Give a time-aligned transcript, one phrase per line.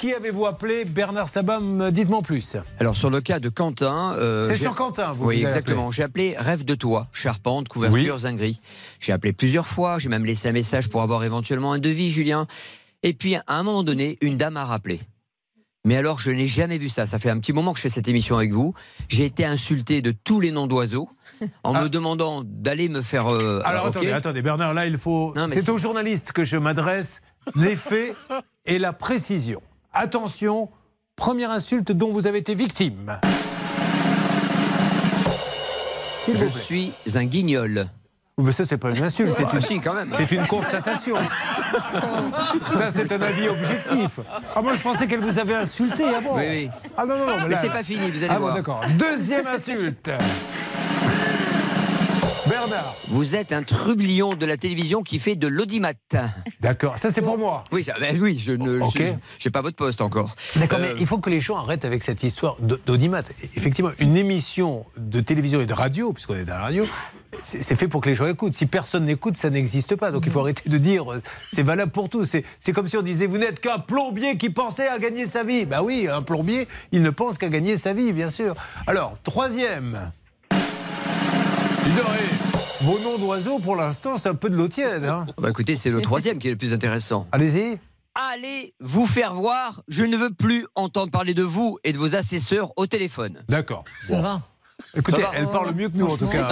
[0.00, 2.56] Qui avez-vous appelé Bernard Sabam, dites-moi plus.
[2.78, 4.14] Alors sur le cas de Quentin.
[4.16, 5.90] euh, C'est sur Quentin, vous Oui, vous exactement.
[5.90, 8.60] J'ai appelé Rêve de toi, charpente, couverture, zinguerie.
[8.98, 12.46] J'ai appelé plusieurs fois, j'ai même laissé un message pour avoir éventuellement un devis, Julien.
[13.02, 15.00] Et puis à un moment donné, une dame a rappelé.
[15.84, 17.04] Mais alors, je n'ai jamais vu ça.
[17.04, 18.72] Ça fait un petit moment que je fais cette émission avec vous.
[19.08, 21.10] J'ai été insulté de tous les noms d'oiseaux
[21.62, 23.30] en me demandant d'aller me faire.
[23.30, 25.34] euh, Alors attendez, attendez, Bernard, là il faut.
[25.48, 27.20] C'est- aux journalistes que je m'adresse.
[27.54, 28.14] Les faits
[28.64, 29.60] et la précision.
[29.92, 30.68] Attention,
[31.16, 33.18] première insulte dont vous avez été victime.
[36.26, 36.60] Je vous plaît.
[36.62, 37.86] suis un guignol.
[38.38, 40.10] Mais ça, c'est pas une insulte, c'est Ah, une, si, quand même.
[40.16, 41.16] c'est une constatation.
[42.72, 44.20] ça, c'est un avis objectif.
[44.56, 46.36] Ah, moi, je pensais qu'elle vous avait insulté avant.
[46.36, 46.68] Oui, oui.
[46.96, 47.36] Ah non, non, non.
[47.42, 48.54] Mais là- c'est pas fini, vous allez Ah bon, voir.
[48.54, 48.82] d'accord.
[48.96, 50.10] Deuxième insulte.
[52.50, 52.96] Bernard.
[53.08, 55.92] Vous êtes un trublion de la télévision qui fait de l'audimat.
[56.60, 57.62] D'accord, ça c'est pour moi.
[57.70, 58.94] Oui, ça- ben oui, je ne, Ok.
[58.96, 59.04] je-
[59.38, 60.34] j'ai pas votre poste encore.
[60.56, 63.22] D'accord, Euh, mais il faut que les gens arrêtent avec cette histoire d'audimat.
[63.56, 66.86] Effectivement, une émission de télévision et de radio, puisqu'on est dans la radio,
[67.40, 68.54] c'est fait pour que les gens écoutent.
[68.56, 70.10] Si personne n'écoute, ça n'existe pas.
[70.10, 72.24] Donc il faut arrêter de dire euh, c'est valable pour tous.
[72.24, 75.44] C'est c'est comme si on disait vous n'êtes qu'un plombier qui pensait à gagner sa
[75.44, 75.66] vie.
[75.66, 78.54] Ben oui, un plombier, il ne pense qu'à gagner sa vie, bien sûr.
[78.88, 80.10] Alors, troisième.
[82.82, 85.04] Vos noms d'oiseaux, pour l'instant, c'est un peu de l'eau tiède.
[85.04, 85.26] hein.
[85.38, 87.26] bah écoutez, c'est le troisième qui est le plus intéressant.
[87.32, 87.78] Allez-y.
[88.14, 89.82] Allez vous faire voir.
[89.88, 93.44] Je ne veux plus entendre parler de vous et de vos assesseurs au téléphone.
[93.48, 93.84] D'accord.
[94.00, 94.22] Ça Bon.
[94.22, 94.42] va
[94.96, 96.48] Écoutez, elle parle mieux que nous en tout cas.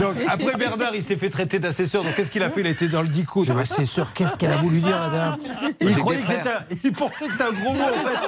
[0.00, 2.02] Donc après Bernard, il s'est fait traiter d'assesseur.
[2.04, 2.60] Donc qu'est-ce qu'il a fait?
[2.60, 3.44] Il a été dans le dico.
[3.58, 5.36] Assesseur, qu'est-ce qu'elle a voulu dire la dame
[5.80, 8.18] Il J'ai croyait que c'était, un- il pensait que c'était un gros mot en fait.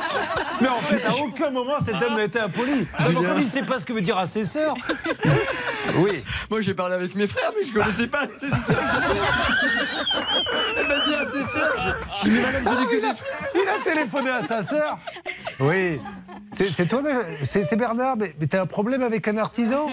[0.61, 2.87] Mais en fait, à aucun moment cette dame n'a été impolie.
[3.01, 4.75] D'abord, comme il ne sait pas ce que veut dire assesseur.
[5.97, 6.23] Oui.
[6.51, 8.77] Moi, j'ai parlé avec mes frères, mais je connaissais pas assesseur.
[10.77, 11.97] Elle m'a dit assesseur.
[12.23, 13.39] J'ai dit, madame, je dis que des frères.
[13.55, 14.99] Il a téléphoné à sa sœur.
[15.61, 16.01] Oui.
[16.65, 17.03] C'est, toi,
[17.45, 18.17] c'est, Bernard.
[18.17, 19.87] Mais, mais t'as un problème avec un artisan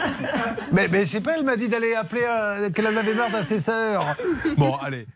[0.72, 3.30] mais, mais je sais pas, elle m'a dit d'aller appeler, euh, qu'elle en avait marre
[3.30, 4.16] d'assesseur.
[4.56, 5.06] Bon, allez.